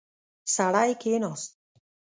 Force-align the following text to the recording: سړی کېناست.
سړی 0.55 0.91
کېناست. 1.01 1.51